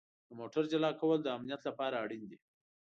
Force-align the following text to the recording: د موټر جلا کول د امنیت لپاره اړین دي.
د 0.27 0.29
موټر 0.39 0.63
جلا 0.71 0.91
کول 0.99 1.17
د 1.23 1.27
امنیت 1.37 1.61
لپاره 1.69 1.95
اړین 2.03 2.23
دي. 2.29 2.37